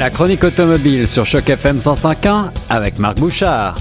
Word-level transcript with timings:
La 0.00 0.08
chronique 0.08 0.44
automobile 0.44 1.06
sur 1.06 1.26
Choc 1.26 1.50
FM 1.50 1.76
105.1 1.76 2.50
avec 2.70 2.98
Marc 2.98 3.18
Bouchard. 3.18 3.76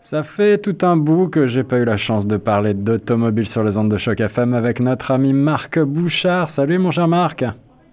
Ça 0.00 0.24
fait 0.24 0.58
tout 0.58 0.76
un 0.84 0.96
bout 0.96 1.28
que 1.28 1.46
j'ai 1.46 1.62
pas 1.62 1.76
eu 1.76 1.84
la 1.84 1.96
chance 1.96 2.26
de 2.26 2.36
parler 2.36 2.74
d'automobile 2.74 3.46
sur 3.46 3.62
les 3.62 3.78
ondes 3.78 3.92
de 3.92 3.96
Choc 3.96 4.18
FM 4.18 4.52
avec 4.54 4.80
notre 4.80 5.12
ami 5.12 5.32
Marc 5.32 5.78
Bouchard. 5.78 6.50
Salut 6.50 6.78
mon 6.78 6.90
cher 6.90 7.06
Marc. 7.06 7.44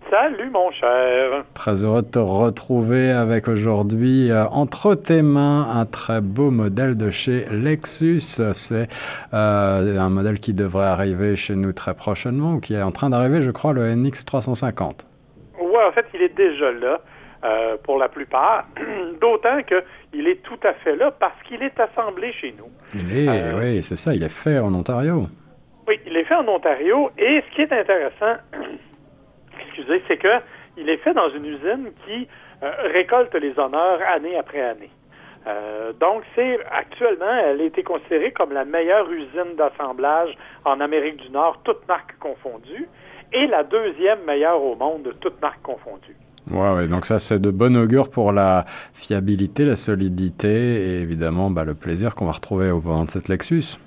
Salut 0.09 0.49
mon 0.49 0.71
cher. 0.71 1.43
Très 1.53 1.83
heureux 1.83 2.01
de 2.01 2.07
te 2.07 2.17
retrouver 2.17 3.11
avec 3.11 3.47
aujourd'hui 3.47 4.31
euh, 4.31 4.47
entre 4.47 4.95
tes 4.95 5.21
mains 5.21 5.69
un 5.71 5.85
très 5.85 6.21
beau 6.21 6.49
modèle 6.49 6.97
de 6.97 7.11
chez 7.11 7.45
Lexus. 7.51 8.41
C'est 8.53 8.89
euh, 9.31 9.99
un 9.99 10.09
modèle 10.09 10.39
qui 10.39 10.55
devrait 10.55 10.87
arriver 10.87 11.35
chez 11.35 11.55
nous 11.55 11.71
très 11.71 11.93
prochainement 11.93 12.55
ou 12.55 12.59
qui 12.59 12.73
est 12.73 12.81
en 12.81 12.91
train 12.91 13.11
d'arriver, 13.11 13.43
je 13.43 13.51
crois, 13.51 13.73
le 13.73 13.93
NX 13.93 14.25
350. 14.25 15.05
En 15.85 15.91
fait, 15.91 16.05
il 16.13 16.21
est 16.21 16.35
déjà 16.35 16.71
là. 16.71 17.01
Euh, 17.43 17.77
pour 17.83 17.99
la 17.99 18.09
plupart, 18.09 18.65
d'autant 19.21 19.61
qu'il 19.61 20.27
est 20.27 20.41
tout 20.41 20.57
à 20.63 20.73
fait 20.73 20.95
là 20.95 21.11
parce 21.11 21.39
qu'il 21.43 21.61
est 21.61 21.79
assemblé 21.79 22.33
chez 22.33 22.55
nous. 22.57 22.71
Il 22.95 23.15
est, 23.15 23.53
oui, 23.53 23.83
c'est 23.83 23.95
ça, 23.95 24.11
il 24.11 24.23
est 24.23 24.35
fait 24.43 24.57
en 24.57 24.73
Ontario. 24.73 25.27
Oui, 25.87 25.99
il 26.07 26.17
est 26.17 26.23
fait 26.23 26.33
en 26.33 26.47
Ontario 26.47 27.11
et 27.15 27.43
ce 27.47 27.55
qui 27.55 27.61
est 27.61 27.71
intéressant, 27.71 28.41
excusez, 29.61 30.01
c'est 30.07 30.17
que 30.17 30.41
il 30.77 30.89
est 30.89 30.97
fait 30.97 31.13
dans 31.13 31.29
une 31.29 31.45
usine 31.45 31.91
qui 32.07 32.27
euh, 32.63 32.71
récolte 32.91 33.35
les 33.35 33.57
honneurs 33.59 33.99
année 34.11 34.35
après 34.35 34.61
année. 34.61 34.89
Euh, 35.47 35.93
donc, 35.93 36.23
c'est 36.35 36.59
actuellement, 36.71 37.31
elle 37.45 37.61
a 37.61 37.63
été 37.63 37.83
considérée 37.83 38.31
comme 38.31 38.51
la 38.51 38.65
meilleure 38.65 39.09
usine 39.11 39.55
d'assemblage 39.57 40.35
en 40.65 40.79
Amérique 40.81 41.17
du 41.17 41.29
Nord, 41.29 41.61
toutes 41.63 41.87
marques 41.87 42.17
confondues, 42.19 42.87
et 43.33 43.47
la 43.47 43.63
deuxième 43.63 44.19
meilleure 44.25 44.61
au 44.61 44.75
monde, 44.75 45.13
toutes 45.19 45.41
marques 45.41 45.61
confondues. 45.61 46.15
Ouais, 46.49 46.73
ouais, 46.75 46.87
donc 46.87 47.05
ça 47.05 47.19
c'est 47.19 47.39
de 47.39 47.51
bon 47.51 47.75
augure 47.75 48.09
pour 48.09 48.31
la 48.31 48.63
fiabilité, 48.93 49.65
la 49.65 49.75
solidité 49.75 50.49
et 50.49 51.01
évidemment 51.01 51.49
bah, 51.49 51.65
le 51.65 51.73
plaisir 51.73 52.15
qu'on 52.15 52.25
va 52.25 52.31
retrouver 52.31 52.71
au 52.71 52.79
volant 52.79 53.03
de 53.03 53.09
cette 53.09 53.27
Lexus. 53.27 53.77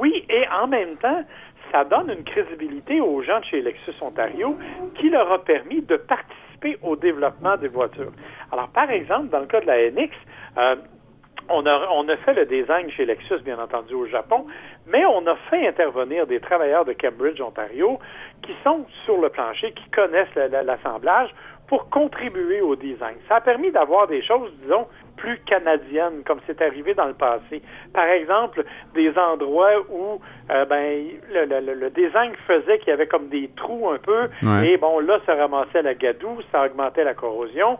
Oui, 0.00 0.24
et 0.28 0.44
en 0.48 0.66
même 0.66 0.96
temps, 0.96 1.22
ça 1.70 1.84
donne 1.84 2.10
une 2.10 2.24
crédibilité 2.24 3.00
aux 3.00 3.22
gens 3.22 3.38
de 3.40 3.44
chez 3.44 3.62
Lexus 3.62 3.94
Ontario 4.00 4.56
qui 4.96 5.10
leur 5.10 5.30
a 5.30 5.42
permis 5.42 5.80
de 5.82 5.96
participer 5.96 6.76
au 6.82 6.96
développement 6.96 7.56
des 7.56 7.68
voitures. 7.68 8.12
Alors, 8.50 8.68
par 8.68 8.90
exemple, 8.90 9.28
dans 9.28 9.40
le 9.40 9.46
cas 9.46 9.60
de 9.60 9.66
la 9.66 9.90
NX, 9.90 10.10
euh, 10.58 10.76
on 11.48 11.66
a, 11.66 11.88
on 11.92 12.08
a 12.08 12.16
fait 12.18 12.34
le 12.34 12.46
design 12.46 12.90
chez 12.90 13.04
Lexus, 13.04 13.40
bien 13.44 13.58
entendu, 13.58 13.94
au 13.94 14.06
Japon, 14.06 14.46
mais 14.86 15.04
on 15.04 15.26
a 15.26 15.36
fait 15.50 15.66
intervenir 15.66 16.26
des 16.26 16.40
travailleurs 16.40 16.84
de 16.84 16.92
Cambridge, 16.92 17.40
Ontario, 17.40 17.98
qui 18.42 18.54
sont 18.64 18.86
sur 19.04 19.20
le 19.20 19.28
plancher, 19.28 19.72
qui 19.72 19.88
connaissent 19.90 20.34
l'assemblage 20.34 21.30
pour 21.68 21.88
contribuer 21.88 22.60
au 22.60 22.76
design. 22.76 23.16
Ça 23.28 23.36
a 23.36 23.40
permis 23.40 23.70
d'avoir 23.70 24.06
des 24.06 24.22
choses, 24.22 24.52
disons, 24.62 24.86
plus 25.16 25.38
canadiennes, 25.46 26.22
comme 26.26 26.40
c'est 26.46 26.60
arrivé 26.60 26.92
dans 26.94 27.06
le 27.06 27.14
passé. 27.14 27.62
Par 27.94 28.06
exemple, 28.06 28.64
des 28.94 29.16
endroits 29.16 29.80
où 29.88 30.20
euh, 30.50 30.64
ben, 30.66 31.02
le, 31.32 31.74
le, 31.74 31.90
design 31.90 32.32
faisait 32.46 32.78
qu'il 32.78 32.88
y 32.88 32.92
avait 32.92 33.06
comme 33.06 33.28
des 33.28 33.48
trous 33.56 33.88
un 33.88 33.98
peu, 33.98 34.28
et 34.64 34.76
bon, 34.76 34.98
là, 34.98 35.18
ça 35.24 35.34
ramassait 35.34 35.82
la 35.82 35.94
gadoue, 35.94 36.40
ça 36.50 36.66
augmentait 36.66 37.04
la 37.04 37.14
corrosion 37.14 37.78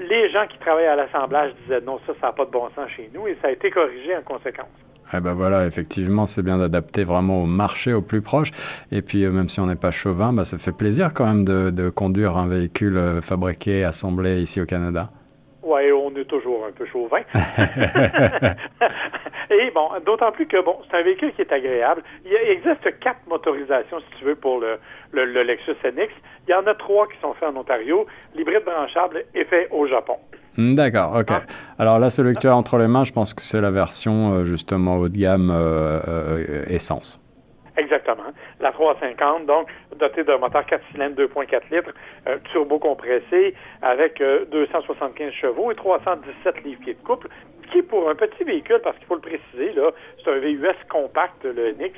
les 0.00 0.30
gens 0.30 0.46
qui 0.46 0.58
travaillaient 0.58 0.88
à 0.88 0.96
l'assemblage 0.96 1.52
disaient 1.62 1.80
non, 1.82 2.00
ça, 2.06 2.12
ça 2.20 2.28
n'a 2.28 2.32
pas 2.32 2.44
de 2.44 2.50
bon 2.50 2.68
sens 2.74 2.88
chez 2.96 3.10
nous 3.14 3.26
et 3.26 3.36
ça 3.42 3.48
a 3.48 3.50
été 3.50 3.70
corrigé 3.70 4.16
en 4.16 4.22
conséquence. 4.22 4.68
Eh 5.12 5.20
ben 5.20 5.34
voilà, 5.34 5.66
effectivement, 5.66 6.26
c'est 6.26 6.42
bien 6.42 6.58
d'adapter 6.58 7.02
vraiment 7.02 7.42
au 7.42 7.46
marché 7.46 7.92
au 7.92 8.00
plus 8.00 8.22
proche. 8.22 8.52
Et 8.92 9.02
puis, 9.02 9.24
euh, 9.24 9.30
même 9.30 9.48
si 9.48 9.58
on 9.58 9.66
n'est 9.66 9.74
pas 9.74 9.90
chauvin, 9.90 10.32
bah, 10.32 10.44
ça 10.44 10.56
fait 10.56 10.76
plaisir 10.76 11.12
quand 11.14 11.26
même 11.26 11.44
de, 11.44 11.90
conduire 11.90 12.36
un 12.36 12.46
véhicule 12.46 12.96
euh, 12.96 13.20
fabriqué, 13.20 13.82
assemblé 13.84 14.40
ici 14.40 14.60
au 14.60 14.66
Canada. 14.66 15.10
Oui, 15.62 15.90
on 15.92 16.14
est 16.16 16.24
toujours 16.24 16.64
un 16.64 16.72
peu 16.72 16.86
chauvin. 16.86 17.18
Et 19.60 19.70
bon, 19.72 19.88
d'autant 20.06 20.32
plus 20.32 20.46
que 20.46 20.62
bon, 20.64 20.76
c'est 20.88 20.96
un 20.96 21.02
véhicule 21.02 21.34
qui 21.34 21.42
est 21.42 21.52
agréable. 21.52 22.02
Il 22.24 22.32
existe 22.32 22.98
quatre 23.00 23.20
motorisations, 23.28 24.00
si 24.00 24.18
tu 24.18 24.24
veux, 24.24 24.34
pour 24.34 24.58
le, 24.58 24.78
le, 25.12 25.42
Lexus 25.42 25.76
NX. 25.84 26.08
Il 26.48 26.50
y 26.50 26.54
en 26.54 26.66
a 26.66 26.74
trois 26.74 27.06
qui 27.08 27.18
sont 27.20 27.34
faits 27.34 27.50
en 27.50 27.56
Ontario. 27.56 28.06
L'hybride 28.34 28.64
branchable 28.64 29.24
est 29.34 29.44
fait 29.44 29.68
au 29.70 29.86
Japon. 29.86 30.16
Hmm, 30.56 30.74
d'accord, 30.74 31.14
ok. 31.14 31.28
Ah. 31.28 31.42
Alors 31.78 31.98
là, 31.98 32.08
celui 32.08 32.32
que 32.32 32.40
tu 32.40 32.48
as 32.48 32.56
entre 32.56 32.78
les 32.78 32.88
mains, 32.88 33.04
je 33.04 33.12
pense 33.12 33.34
que 33.34 33.42
c'est 33.42 33.60
la 33.60 33.70
version 33.70 34.32
euh, 34.32 34.44
justement 34.44 34.96
haut 34.96 35.08
de 35.08 35.18
gamme 35.18 35.50
euh, 35.50 36.00
euh, 36.08 36.64
essence. 36.68 37.20
Exactement. 37.76 38.32
La 38.60 38.72
350, 38.72 39.44
donc 39.44 39.68
dotée 39.98 40.24
d'un 40.24 40.38
moteur 40.38 40.64
4 40.64 40.82
cylindres 40.90 41.16
2.4 41.22 41.60
litres, 41.70 41.92
turbo 42.52 42.78
compressé 42.78 43.54
avec 43.80 44.22
275 44.50 45.32
chevaux 45.32 45.70
et 45.70 45.74
317 45.74 46.64
livres-pieds 46.64 46.94
de 46.94 47.02
couple, 47.02 47.28
qui 47.72 47.82
pour 47.82 48.08
un 48.08 48.14
petit 48.14 48.44
véhicule, 48.44 48.80
parce 48.82 48.96
qu'il 48.98 49.06
faut 49.06 49.16
le 49.16 49.20
préciser, 49.20 49.72
là, 49.72 49.90
c'est 50.22 50.30
un 50.30 50.38
VUS 50.38 50.74
compact, 50.88 51.44
le 51.44 51.72
NX. 51.72 51.94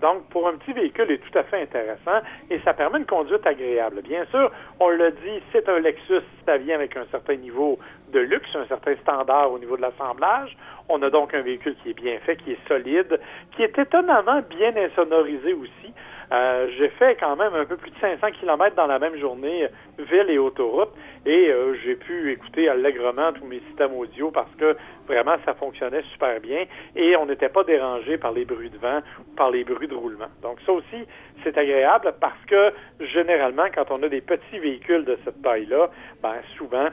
Donc, 0.00 0.28
pour 0.28 0.46
un 0.46 0.56
petit 0.56 0.72
véhicule, 0.72 1.10
est 1.10 1.18
tout 1.18 1.36
à 1.36 1.42
fait 1.42 1.60
intéressant 1.62 2.20
et 2.50 2.60
ça 2.60 2.72
permet 2.72 2.98
une 2.98 3.06
conduite 3.06 3.44
agréable. 3.44 4.00
Bien 4.02 4.24
sûr, 4.26 4.52
on 4.78 4.90
le 4.90 5.10
dit, 5.10 5.42
c'est 5.50 5.68
un 5.68 5.80
Lexus, 5.80 6.22
ça 6.46 6.56
vient 6.56 6.76
avec 6.76 6.96
un 6.96 7.04
certain 7.10 7.34
niveau 7.34 7.80
de 8.12 8.20
luxe, 8.20 8.48
un 8.54 8.66
certain 8.66 8.94
standard 8.96 9.50
au 9.50 9.58
niveau 9.58 9.76
de 9.76 9.82
l'assemblage. 9.82 10.56
On 10.88 11.02
a 11.02 11.10
donc 11.10 11.34
un 11.34 11.42
véhicule 11.42 11.74
qui 11.82 11.90
est 11.90 12.00
bien 12.00 12.18
fait, 12.20 12.36
qui 12.36 12.52
est 12.52 12.68
solide, 12.68 13.18
qui 13.56 13.64
est 13.64 13.76
étonnamment 13.76 14.40
bien 14.48 14.72
insonorisé 14.76 15.52
aussi. 15.54 15.92
Euh, 16.32 16.68
j'ai 16.76 16.88
fait 16.90 17.16
quand 17.18 17.36
même 17.36 17.54
un 17.54 17.64
peu 17.64 17.76
plus 17.76 17.90
de 17.90 17.98
500 18.00 18.26
km 18.40 18.76
dans 18.76 18.86
la 18.86 18.98
même 18.98 19.16
journée, 19.16 19.66
ville 19.98 20.28
et 20.28 20.38
autoroute, 20.38 20.90
et 21.24 21.48
euh, 21.48 21.74
j'ai 21.84 21.96
pu 21.96 22.32
écouter 22.32 22.68
allègrement 22.68 23.32
tous 23.32 23.46
mes 23.46 23.60
systèmes 23.68 23.94
audio 23.94 24.30
parce 24.30 24.54
que 24.56 24.76
vraiment 25.06 25.36
ça 25.44 25.54
fonctionnait 25.54 26.02
super 26.12 26.40
bien 26.40 26.66
et 26.96 27.16
on 27.16 27.26
n'était 27.26 27.48
pas 27.48 27.64
dérangé 27.64 28.18
par 28.18 28.32
les 28.32 28.44
bruits 28.44 28.70
de 28.70 28.78
vent 28.78 29.00
ou 29.20 29.34
par 29.36 29.50
les 29.50 29.64
bruits 29.64 29.88
de 29.88 29.94
roulement. 29.94 30.28
Donc 30.42 30.58
ça 30.66 30.72
aussi, 30.72 31.06
c'est 31.42 31.56
agréable 31.56 32.14
parce 32.20 32.44
que 32.46 32.72
généralement, 33.00 33.66
quand 33.74 33.90
on 33.90 34.02
a 34.02 34.08
des 34.08 34.20
petits 34.20 34.58
véhicules 34.58 35.04
de 35.04 35.18
cette 35.24 35.40
taille-là, 35.42 35.90
ben 36.22 36.34
souvent, 36.56 36.88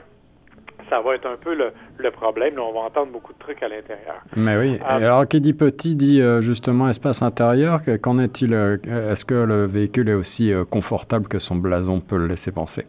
ça 0.88 1.00
va 1.00 1.14
être 1.14 1.26
un 1.26 1.36
peu 1.36 1.54
le, 1.54 2.10
problème. 2.10 2.58
on 2.58 2.72
va 2.72 2.80
entendre 2.80 3.12
beaucoup 3.12 3.32
de 3.32 3.38
trucs 3.38 3.62
à 3.62 3.68
l'intérieur. 3.68 4.22
Mais 4.36 4.56
oui. 4.56 4.78
Euh, 4.80 4.84
alors, 4.86 5.26
qui 5.26 5.40
dit 5.40 5.52
petit 5.52 5.94
dit 5.94 6.20
euh, 6.20 6.40
justement 6.40 6.88
espace 6.88 7.22
intérieur. 7.22 7.80
Qu'en 8.02 8.18
est-il 8.18 8.54
euh, 8.54 8.76
Est-ce 9.10 9.24
que 9.24 9.34
le 9.34 9.66
véhicule 9.66 10.08
est 10.08 10.14
aussi 10.14 10.52
confortable 10.70 11.28
que 11.28 11.38
son 11.38 11.56
blason 11.56 12.00
peut 12.00 12.16
le 12.16 12.26
laisser 12.26 12.52
penser? 12.52 12.86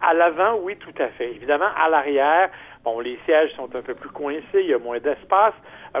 À 0.00 0.14
l'avant, 0.14 0.58
oui, 0.62 0.76
tout 0.80 1.02
à 1.02 1.08
fait. 1.08 1.30
Évidemment, 1.30 1.68
à 1.76 1.88
l'arrière, 1.88 2.50
bon, 2.84 3.00
les 3.00 3.18
sièges 3.24 3.52
sont 3.56 3.74
un 3.74 3.82
peu 3.82 3.94
plus 3.94 4.10
coincés, 4.10 4.42
il 4.54 4.66
y 4.66 4.74
a 4.74 4.78
moins 4.78 4.98
d'espace. 4.98 5.54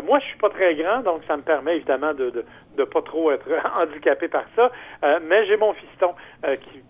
moi, 0.04 0.18
je 0.18 0.26
suis 0.26 0.38
pas 0.38 0.50
très 0.50 0.74
grand, 0.74 1.00
donc 1.00 1.22
ça 1.26 1.36
me 1.36 1.42
permet 1.42 1.76
évidemment 1.76 2.14
de, 2.14 2.44
de 2.76 2.84
pas 2.84 3.02
trop 3.02 3.30
être 3.32 3.46
handicapé 3.82 4.28
par 4.28 4.44
ça. 4.56 4.70
Euh, 5.04 5.18
mais 5.22 5.46
j'ai 5.46 5.56
mon 5.56 5.72
fiston 5.74 6.14
euh, 6.44 6.56
qui, 6.56 6.82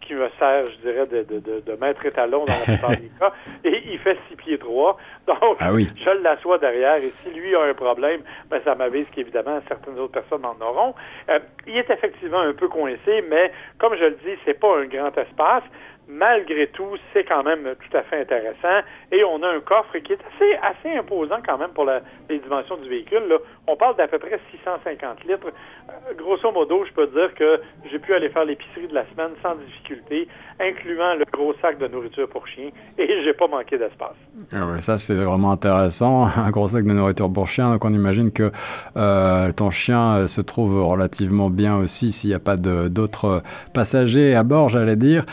qui 0.00 0.14
me 0.14 0.28
sert, 0.38 0.66
je 0.66 0.88
dirais, 0.88 1.06
de, 1.06 1.22
de, 1.22 1.60
de, 1.60 1.76
maître 1.80 2.04
étalon 2.06 2.44
dans 2.44 2.52
la 2.52 2.64
plupart 2.64 2.90
des 2.90 3.10
cas. 3.20 3.32
Et 3.64 3.82
il 3.86 3.98
fait 3.98 4.18
six 4.28 4.36
pieds 4.36 4.58
droits. 4.58 4.96
Donc, 5.26 5.56
ah 5.60 5.72
oui. 5.72 5.88
je 5.96 6.10
l'assois 6.22 6.58
derrière. 6.58 6.96
Et 6.96 7.12
si 7.22 7.30
lui 7.30 7.54
a 7.54 7.62
un 7.62 7.74
problème, 7.74 8.22
ben, 8.50 8.60
ça 8.64 8.74
m'avise 8.74 9.06
qu'évidemment, 9.14 9.60
certaines 9.68 9.98
autres 9.98 10.12
personnes 10.12 10.44
en 10.44 10.56
auront. 10.64 10.94
Euh, 11.28 11.38
il 11.66 11.76
est 11.76 11.90
effectivement 11.90 12.40
un 12.40 12.52
peu 12.52 12.68
coincé, 12.68 13.24
mais 13.28 13.52
comme 13.78 13.96
je 13.96 14.04
le 14.04 14.18
dis, 14.24 14.38
c'est 14.44 14.58
pas 14.58 14.78
un 14.78 14.86
grand 14.86 15.16
espace 15.16 15.64
malgré 16.08 16.68
tout, 16.68 16.96
c'est 17.12 17.24
quand 17.24 17.42
même 17.42 17.74
tout 17.80 17.96
à 17.96 18.02
fait 18.02 18.20
intéressant. 18.20 18.84
Et 19.12 19.24
on 19.24 19.42
a 19.42 19.48
un 19.48 19.60
coffre 19.60 19.96
qui 19.98 20.12
est 20.12 20.18
assez, 20.34 20.54
assez 20.62 20.96
imposant 20.96 21.38
quand 21.46 21.58
même 21.58 21.70
pour 21.70 21.86
les 21.86 22.38
dimensions 22.38 22.76
du 22.76 22.88
véhicule. 22.88 23.22
On 23.66 23.76
parle 23.76 23.96
d'à 23.96 24.08
peu 24.08 24.18
près 24.18 24.38
650 24.50 25.24
litres. 25.24 25.46
Euh, 25.46 26.14
grosso 26.16 26.50
modo, 26.52 26.84
je 26.86 26.92
peux 26.92 27.06
dire 27.06 27.34
que 27.34 27.60
j'ai 27.90 27.98
pu 27.98 28.14
aller 28.14 28.28
faire 28.28 28.44
l'épicerie 28.44 28.88
de 28.88 28.94
la 28.94 29.04
semaine 29.10 29.30
sans 29.42 29.54
difficulté, 29.54 30.28
incluant 30.60 31.14
le 31.14 31.24
gros 31.32 31.54
sac 31.60 31.78
de 31.78 31.86
nourriture 31.86 32.28
pour 32.28 32.46
chien, 32.46 32.70
et 32.98 33.06
j'ai 33.24 33.32
pas 33.32 33.46
manqué 33.46 33.78
d'espace. 33.78 34.16
Ah 34.52 34.78
ça, 34.78 34.98
c'est 34.98 35.14
vraiment 35.14 35.52
intéressant. 35.52 36.26
Un 36.36 36.50
gros 36.50 36.68
sac 36.68 36.84
de 36.84 36.92
nourriture 36.92 37.32
pour 37.32 37.46
chien. 37.46 37.72
Donc, 37.72 37.84
on 37.84 37.92
imagine 37.92 38.32
que 38.32 38.50
euh, 38.96 39.52
ton 39.52 39.70
chien 39.70 40.16
euh, 40.16 40.26
se 40.26 40.40
trouve 40.40 40.82
relativement 40.84 41.50
bien 41.50 41.76
aussi 41.76 42.12
s'il 42.12 42.30
n'y 42.30 42.36
a 42.36 42.40
pas 42.40 42.56
d'autres 42.56 43.42
passagers 43.72 44.34
à 44.34 44.42
bord, 44.42 44.68
j'allais 44.68 44.96
dire 44.96 45.24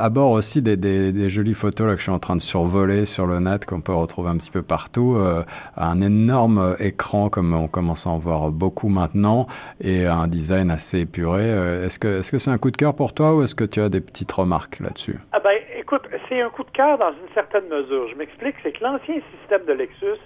à 0.00 0.08
bord 0.08 0.30
aussi 0.30 0.62
des, 0.62 0.76
des, 0.76 1.30
jolies 1.30 1.54
photos 1.54 1.86
là, 1.86 1.92
que 1.92 1.98
je 1.98 2.04
suis 2.04 2.12
en 2.12 2.18
train 2.18 2.36
de 2.36 2.40
survoler 2.40 3.04
sur 3.04 3.26
le 3.26 3.38
net 3.38 3.66
qu'on 3.66 3.80
peut 3.80 3.94
retrouver 3.94 4.30
un 4.30 4.36
petit 4.36 4.50
peu 4.50 4.62
partout. 4.62 5.16
Euh, 5.16 5.42
un 5.76 6.00
énorme 6.00 6.76
écran 6.80 7.28
comme 7.28 7.54
on 7.54 7.68
commence 7.68 8.06
à 8.06 8.10
en 8.10 8.18
voir 8.18 8.50
beaucoup 8.50 8.88
maintenant 8.88 9.46
et 9.80 10.06
un 10.06 10.26
design 10.26 10.70
assez 10.70 11.00
épuré. 11.00 11.42
Euh, 11.44 11.86
est-ce 11.86 11.98
que 11.98 12.38
c'est 12.38 12.50
un 12.50 12.58
coup 12.58 12.70
de 12.70 12.76
cœur 12.76 12.94
pour 12.94 13.12
toi 13.12 13.34
ou 13.34 13.42
est-ce 13.42 13.54
que 13.54 13.64
tu 13.64 13.80
as 13.80 13.88
des 13.88 14.00
petites 14.00 14.32
remarques 14.32 14.80
là-dessus? 14.80 15.18
Ah 15.32 15.40
ben, 15.40 15.56
écoute, 15.78 16.02
c'est 16.28 16.40
un 16.40 16.50
coup 16.50 16.64
de 16.64 16.70
cœur 16.70 16.98
dans 16.98 17.10
une 17.10 17.32
certaine 17.34 17.68
mesure. 17.68 18.08
Je 18.08 18.16
m'explique, 18.16 18.54
c'est 18.62 18.72
que 18.72 18.82
l'ancien 18.82 19.16
système 19.38 19.64
de 19.66 19.72
Lexus 19.72 20.20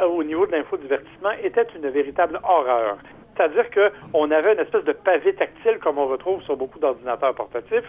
euh, 0.00 0.06
au 0.06 0.24
niveau 0.24 0.46
de 0.46 0.52
l'infodivertissement 0.52 1.32
était 1.42 1.66
une 1.76 1.88
véritable 1.90 2.40
horreur. 2.42 2.96
C'est-à-dire 3.36 3.64
qu'on 3.70 4.30
avait 4.30 4.52
une 4.52 4.58
espèce 4.58 4.84
de 4.84 4.92
pavé 4.92 5.34
tactile 5.34 5.78
comme 5.82 5.98
on 5.98 6.06
retrouve 6.06 6.42
sur 6.42 6.56
beaucoup 6.56 6.78
d'ordinateurs 6.78 7.34
portatifs 7.34 7.84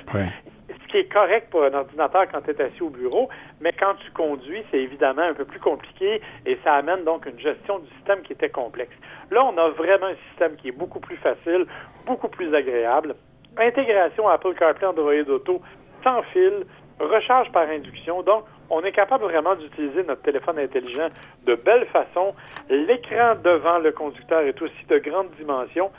qui 0.91 0.97
est 0.97 1.11
correct 1.11 1.49
pour 1.49 1.63
un 1.63 1.73
ordinateur 1.73 2.25
quand 2.31 2.41
tu 2.41 2.51
es 2.51 2.61
assis 2.61 2.83
au 2.83 2.89
bureau, 2.89 3.29
mais 3.61 3.71
quand 3.71 3.95
tu 4.03 4.11
conduis, 4.11 4.63
c'est 4.69 4.79
évidemment 4.79 5.23
un 5.23 5.33
peu 5.33 5.45
plus 5.45 5.59
compliqué 5.59 6.21
et 6.45 6.57
ça 6.63 6.75
amène 6.75 7.03
donc 7.05 7.25
une 7.25 7.39
gestion 7.39 7.79
du 7.79 7.89
système 7.95 8.21
qui 8.21 8.33
était 8.33 8.49
complexe. 8.49 8.95
Là, 9.31 9.43
on 9.45 9.57
a 9.57 9.69
vraiment 9.69 10.07
un 10.07 10.29
système 10.29 10.55
qui 10.57 10.67
est 10.67 10.77
beaucoup 10.77 10.99
plus 10.99 11.17
facile, 11.17 11.65
beaucoup 12.05 12.27
plus 12.27 12.53
agréable. 12.53 13.15
Intégration 13.57 14.27
Apple 14.27 14.53
CarPlay 14.55 14.87
Android 14.87 15.29
Auto 15.29 15.61
sans 16.03 16.21
fil, 16.33 16.65
recharge 16.99 17.51
par 17.51 17.69
induction. 17.69 18.21
Donc, 18.23 18.45
on 18.69 18.81
est 18.83 18.91
capable 18.91 19.25
vraiment 19.25 19.55
d'utiliser 19.55 20.03
notre 20.03 20.21
téléphone 20.21 20.59
intelligent 20.59 21.09
de 21.45 21.55
belle 21.55 21.85
façon. 21.87 22.33
L'écran 22.69 23.35
devant 23.43 23.79
le 23.79 23.91
conducteur 23.91 24.41
est 24.41 24.61
aussi 24.61 24.85
de 24.87 24.97
grande 24.97 25.29
dimension, 25.37 25.91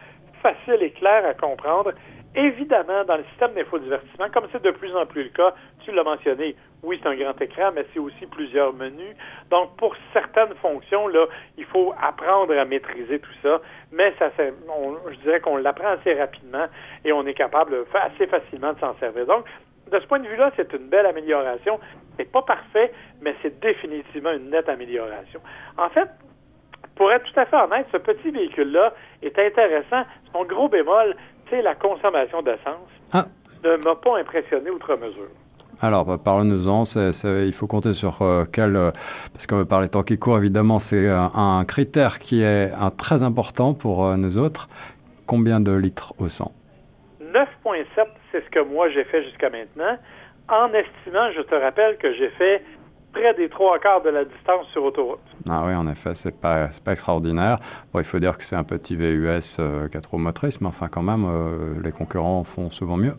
facile 0.43 0.83
et 0.83 0.91
clair 0.91 1.25
à 1.27 1.35
comprendre. 1.35 1.93
Évidemment, 2.35 3.05
dans 3.05 3.17
le 3.17 3.25
système 3.25 3.53
d'infodivertissement, 3.53 4.31
comme 4.31 4.47
c'est 4.53 4.63
de 4.63 4.71
plus 4.71 4.95
en 4.97 5.05
plus 5.05 5.25
le 5.25 5.29
cas, 5.29 5.55
tu 5.85 5.93
l'as 5.93 6.03
mentionné, 6.03 6.57
oui, 6.83 6.99
c'est 7.03 7.09
un 7.09 7.15
grand 7.15 7.39
écran, 7.41 7.73
mais 7.75 7.85
c'est 7.93 7.99
aussi 7.99 8.27
plusieurs 8.27 8.73
menus. 8.73 9.15
Donc, 9.51 9.77
pour 9.77 9.95
certaines 10.15 10.55
fonctions, 10.63 11.09
là, 11.09 11.27
il 11.59 11.67
faut 11.67 11.95
apprendre 12.01 12.57
à 12.57 12.65
maîtriser 12.65 13.19
tout 13.19 13.35
ça, 13.43 13.61
mais 13.93 14.15
ça, 14.19 14.31
je 14.39 15.17
dirais 15.17 15.41
qu'on 15.41 15.59
l'apprend 15.59 15.89
assez 15.89 16.15
rapidement 16.15 16.67
et 17.05 17.13
on 17.13 17.27
est 17.27 17.35
capable 17.35 17.85
assez 17.95 18.27
facilement 18.27 18.73
de 18.73 18.79
s'en 18.81 18.95
servir. 18.99 19.27
Donc, 19.27 19.45
de 19.91 20.01
ce 20.01 20.07
point 20.07 20.21
de 20.21 20.27
vue-là, 20.27 20.51
c'est 20.57 20.73
une 20.73 20.89
belle 20.89 21.05
amélioration. 21.05 21.79
C'est 22.17 22.31
pas 22.33 22.43
parfait, 22.43 22.93
mais 23.21 23.35
c'est 23.43 23.61
définitivement 23.61 24.33
une 24.33 24.49
nette 24.49 24.71
amélioration. 24.71 25.41
En 25.77 25.91
fait, 25.91 26.09
pour 26.95 27.13
être 27.13 27.25
tout 27.25 27.41
à 27.41 27.47
fait 27.47 27.57
honnête, 27.57 27.87
ce 27.93 27.99
petit 27.99 28.31
véhicule-là 28.31 28.95
est 29.23 29.39
intéressant. 29.39 30.05
Son 30.33 30.45
gros 30.45 30.69
bémol, 30.69 31.15
c'est 31.53 31.63
la 31.63 31.75
consommation 31.75 32.43
d'essence. 32.43 32.89
Ah. 33.13 33.27
Ne 33.63 33.77
m'a 33.77 33.95
pas 33.95 34.19
impressionné 34.19 34.71
outre 34.71 34.97
mesure. 34.97 35.29
Alors, 35.81 36.05
bah, 36.05 36.17
parlons-nous-en. 36.23 36.85
Il 37.45 37.53
faut 37.53 37.67
compter 37.67 37.93
sur 37.93 38.23
euh, 38.23 38.45
quel. 38.51 38.75
Euh, 38.75 38.91
parce 39.33 39.47
que 39.47 39.63
par 39.65 39.83
les 39.83 39.89
temps 39.89 40.03
qui 40.03 40.19
courent, 40.19 40.39
évidemment, 40.39 40.79
c'est 40.79 41.09
un, 41.09 41.65
critère 41.67 42.19
qui 42.19 42.43
est 42.43 42.71
un, 42.75 42.91
très 42.91 43.23
important 43.23 43.75
pour 43.75 44.07
euh, 44.07 44.17
nous 44.17 44.39
autres. 44.39 44.69
Combien 45.27 45.61
de 45.61 45.73
litres 45.73 46.15
au 46.19 46.29
100 46.29 46.51
9,7, 47.23 48.07
c'est 48.31 48.45
ce 48.45 48.51
que 48.51 48.61
moi 48.61 48.91
j'ai 48.91 49.05
fait 49.05 49.23
jusqu'à 49.25 49.49
maintenant. 49.49 49.97
En 50.49 50.69
estimant, 50.75 51.31
je 51.35 51.41
te 51.43 51.55
rappelle 51.55 51.97
que 51.97 52.13
j'ai 52.15 52.29
fait 52.31 52.63
près 53.13 53.35
des 53.35 53.49
trois 53.49 53.79
quarts 53.79 54.03
de 54.03 54.11
la 54.11 54.25
distance 54.25 54.67
sur 54.73 54.85
autoroute. 54.85 55.21
Ah 55.49 55.63
oui, 55.67 55.75
en 55.75 55.87
effet, 55.89 56.15
c'est 56.15 56.39
pas, 56.39 56.69
pas 56.85 56.93
extraordinaire. 56.93 57.59
Bon, 57.93 58.01
il 58.01 58.05
faut 58.05 58.19
dire 58.19 58.37
que 58.37 58.45
c'est 58.45 58.57
un 58.57 58.65
petit 58.65 58.97
VUS 58.97 59.59
4 59.91 60.11
roues 60.11 60.19
motrices, 60.19 60.61
mais 60.61 60.69
enfin, 60.69 60.89
quand 60.89 61.03
même, 61.03 61.27
les 61.83 61.93
concurrents 61.93 62.45
font 62.45 62.71
souvent 62.71 62.97
mieux. 62.97 63.15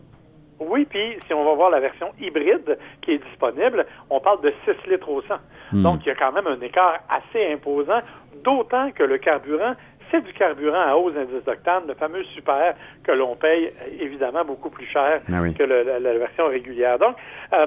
Oui, 0.60 0.86
puis 0.88 1.16
si 1.26 1.34
on 1.34 1.44
va 1.44 1.54
voir 1.54 1.70
la 1.70 1.80
version 1.80 2.08
hybride 2.20 2.78
qui 3.02 3.12
est 3.12 3.18
disponible, 3.18 3.86
on 4.10 4.20
parle 4.20 4.40
de 4.42 4.52
6 4.64 4.90
litres 4.90 5.08
au 5.08 5.22
100. 5.22 5.34
Hmm. 5.72 5.82
Donc, 5.82 6.00
il 6.04 6.08
y 6.08 6.10
a 6.10 6.14
quand 6.14 6.32
même 6.32 6.46
un 6.46 6.60
écart 6.60 7.00
assez 7.08 7.52
imposant, 7.52 8.00
d'autant 8.44 8.90
que 8.92 9.02
le 9.02 9.18
carburant, 9.18 9.74
c'est 10.10 10.22
du 10.22 10.32
carburant 10.32 10.80
à 10.80 10.94
hauts 10.96 11.10
indices 11.16 11.44
d'octane, 11.44 11.84
le 11.88 11.94
fameux 11.94 12.22
super 12.34 12.74
que 13.02 13.12
l'on 13.12 13.36
paye 13.36 13.72
évidemment 13.98 14.44
beaucoup 14.44 14.70
plus 14.70 14.86
cher 14.86 15.20
ah 15.28 15.40
que 15.56 15.62
la, 15.64 16.18
version 16.18 16.46
régulière. 16.46 16.98
Donc, 16.98 17.16
euh, 17.52 17.66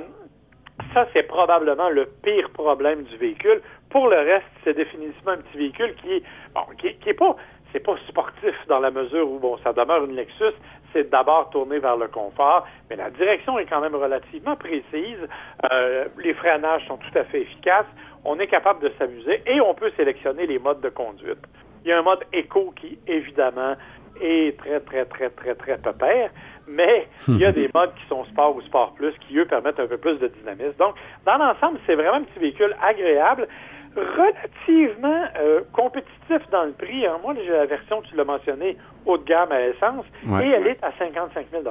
ça, 0.94 1.07
c'est 1.13 1.24
probablement 1.24 1.89
le 1.89 2.06
pire 2.24 2.50
problème 2.51 3.04
du 3.04 3.18
véhicule. 3.18 3.62
Pour 3.89 4.07
le 4.07 4.18
reste, 4.18 4.45
c'est 4.63 4.75
définitivement 4.75 5.31
un 5.31 5.38
petit 5.38 5.57
véhicule 5.57 5.95
qui 5.95 6.13
est, 6.13 6.24
bon, 6.54 6.62
qui, 6.78 6.88
est 6.88 7.13
pas 7.13 7.36
c'est 7.74 7.80
pas 7.81 7.95
sportif 8.07 8.56
dans 8.68 8.80
la 8.80 8.92
mesure 8.92 9.30
où, 9.30 9.39
bon, 9.39 9.57
ça 9.57 9.74
demeure 9.74 10.06
une 10.06 10.16
Lexus, 10.16 10.54
c'est 10.94 11.10
d'abord 11.10 11.50
tourné 11.50 11.80
vers 11.80 11.98
le 11.98 12.07
confort, 12.07 12.66
mais 12.89 12.95
la 12.95 13.10
direction 13.10 13.60
est 13.60 13.66
quand 13.66 13.81
même 13.81 13.95
relativement 13.95 14.56
précise. 14.56 15.28
Euh, 15.72 16.06
les 16.18 16.34
freinages 16.34 16.88
sont 16.88 16.98
tout 16.98 17.18
à 17.18 17.24
fait 17.25 17.42
efficaces. 17.42 17.86
On 18.24 18.39
est 18.39 18.48
capable 18.48 18.81
de 18.81 18.92
s'amuser 18.98 19.42
et 19.45 19.60
on 19.62 19.74
peut 19.74 19.92
sélectionner 19.98 20.48
les 20.48 20.60
modes 20.60 20.81
de 20.81 20.89
conduite. 20.89 21.39
Il 21.84 21.89
y 21.89 21.94
a 21.94 22.00
un 22.00 22.04
mode 22.04 22.24
éco 22.34 22.74
qui, 22.75 22.98
évidemment, 23.07 23.75
est 24.22 24.58
très, 24.58 24.80
très, 24.80 25.06
très, 25.06 25.30
très, 25.30 25.56
très 25.56 25.78
pépère, 25.78 26.30
mais 26.68 27.08
il 27.28 27.38
y 27.38 27.46
a 27.46 27.52
des 27.52 27.69
modes 27.74 27.94
qui 27.96 28.08
sont 28.08 28.25
sport 28.25 28.56
ou 28.56 28.62
sport 28.62 28.94
plus 28.94 29.14
qui, 29.28 29.38
eux, 29.38 29.46
permettent 29.46 29.80
un 29.80 29.88
peu 29.88 29.98
plus 29.98 30.18
de 30.19 30.28
dynamisme. 30.28 30.78
Donc, 30.80 30.96
dans 31.25 31.38
l'ensemble, 31.38 31.80
c'est 31.86 31.96
vraiment 31.96 32.18
un 32.18 32.24
petit 32.24 32.40
véhicule 32.40 32.75
agréable 32.81 33.48
relativement 33.96 35.24
euh, 35.40 35.62
compétitif 35.74 36.50
dans 36.52 36.66
le 36.66 36.72
prix. 36.72 37.06
Hein. 37.06 37.18
Moi, 37.24 37.34
j'ai 37.36 37.50
la 37.50 37.66
version, 37.66 38.02
tu 38.04 38.16
l'as 38.16 38.25
mentionné, 38.25 38.78
haut 39.06 39.18
de 39.18 39.24
gamme 39.24 39.52
à 39.52 39.62
essence, 39.62 40.06
et 40.42 40.50
elle 40.50 40.68
est 40.68 40.84
à 40.84 40.92
55 41.00 41.48
000 41.52 41.63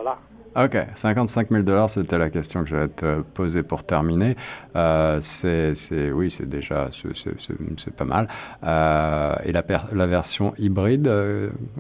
OK, 0.56 0.76
55 0.94 1.48
000 1.48 1.86
c'était 1.88 2.16
la 2.16 2.30
question 2.30 2.62
que 2.62 2.70
j'allais 2.70 2.88
te 2.88 3.20
poser 3.20 3.62
pour 3.62 3.84
terminer. 3.84 4.36
Euh, 4.74 5.18
c'est, 5.20 5.74
oui, 6.12 6.30
c'est 6.30 6.48
déjà, 6.48 6.88
c'est, 6.90 7.96
pas 7.96 8.04
mal. 8.04 8.26
Euh, 8.64 9.34
et 9.44 9.52
la, 9.52 9.62
la 9.92 10.06
version 10.06 10.54
hybride, 10.56 11.10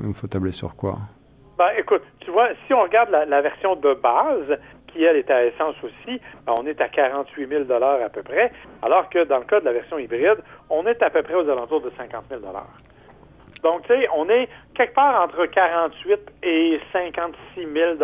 il 0.06 0.14
faut 0.14 0.26
tabler 0.26 0.52
sur 0.52 0.76
quoi? 0.76 0.98
Ben, 1.58 1.70
écoute, 1.78 2.02
tu 2.20 2.30
vois, 2.30 2.48
si 2.66 2.74
on 2.74 2.82
regarde 2.82 3.08
la, 3.10 3.40
version 3.40 3.76
de 3.76 3.94
base, 3.94 4.58
qui, 4.88 5.02
elle, 5.02 5.16
est 5.16 5.30
à 5.30 5.46
essence 5.46 5.76
aussi, 5.82 6.20
ben, 6.44 6.54
on 6.58 6.66
est 6.66 6.78
à 6.82 6.88
48 6.88 7.48
000 7.48 7.72
à 7.72 8.08
peu 8.10 8.22
près, 8.22 8.52
alors 8.82 9.08
que 9.08 9.24
dans 9.24 9.38
le 9.38 9.44
cas 9.44 9.60
de 9.60 9.64
la 9.64 9.72
version 9.72 9.98
hybride, 9.98 10.42
on 10.68 10.86
est 10.86 11.02
à 11.02 11.08
peu 11.08 11.22
près 11.22 11.34
aux 11.34 11.48
alentours 11.48 11.80
de 11.80 11.90
50 11.96 12.24
000 12.28 12.42
Donc, 13.62 13.82
tu 13.82 13.88
sais, 13.88 14.06
on 14.14 14.28
est 14.28 14.50
quelque 14.74 14.94
part 14.94 15.22
entre 15.22 15.46
48 15.46 16.20
et 16.42 16.78
56 16.92 17.66
000 17.72 17.94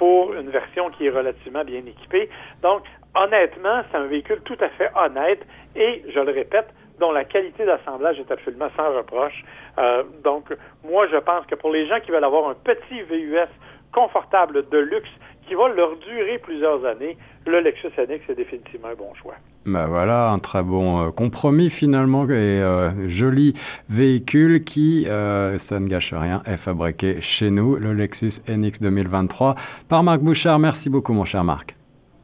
pour 0.00 0.32
une 0.32 0.48
version 0.48 0.88
qui 0.88 1.06
est 1.06 1.10
relativement 1.10 1.62
bien 1.62 1.80
équipée. 1.80 2.30
Donc, 2.62 2.84
honnêtement, 3.14 3.82
c'est 3.90 3.98
un 3.98 4.06
véhicule 4.06 4.40
tout 4.46 4.56
à 4.58 4.70
fait 4.70 4.90
honnête 4.96 5.46
et, 5.76 6.02
je 6.08 6.20
le 6.20 6.32
répète, 6.32 6.68
dont 6.98 7.12
la 7.12 7.24
qualité 7.24 7.66
d'assemblage 7.66 8.18
est 8.18 8.30
absolument 8.32 8.70
sans 8.78 8.96
reproche. 8.96 9.44
Euh, 9.76 10.02
donc, 10.24 10.46
moi, 10.88 11.06
je 11.08 11.18
pense 11.18 11.44
que 11.44 11.54
pour 11.54 11.70
les 11.70 11.86
gens 11.86 12.00
qui 12.00 12.12
veulent 12.12 12.24
avoir 12.24 12.48
un 12.48 12.54
petit 12.54 13.02
VUS 13.02 13.52
confortable 13.92 14.66
de 14.70 14.78
luxe 14.78 15.10
qui 15.50 15.56
va 15.56 15.68
leur 15.68 15.96
durer 15.96 16.38
plusieurs 16.38 16.84
années, 16.84 17.16
le 17.44 17.60
Lexus 17.60 17.88
NX 17.98 18.20
est 18.28 18.34
définitivement 18.36 18.88
un 18.88 18.94
bon 18.94 19.12
choix. 19.20 19.34
Ben 19.66 19.86
voilà, 19.86 20.30
un 20.30 20.38
très 20.38 20.62
bon 20.62 21.08
euh, 21.08 21.10
compromis 21.10 21.70
finalement 21.70 22.24
et 22.26 22.62
euh, 22.62 23.08
joli 23.08 23.54
véhicule 23.88 24.62
qui, 24.62 25.06
euh, 25.08 25.58
ça 25.58 25.80
ne 25.80 25.88
gâche 25.88 26.14
rien, 26.14 26.40
est 26.46 26.56
fabriqué 26.56 27.20
chez 27.20 27.50
nous, 27.50 27.74
le 27.74 27.92
Lexus 27.94 28.40
NX 28.48 28.80
2023 28.80 29.56
par 29.88 30.04
Marc 30.04 30.20
Bouchard. 30.20 30.60
Merci 30.60 30.88
beaucoup 30.88 31.12
mon 31.14 31.24
cher 31.24 31.42
Marc. 31.42 31.74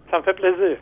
Ça 0.09 0.19
me 0.19 0.23
fait 0.23 0.35
plaisir. 0.35 0.79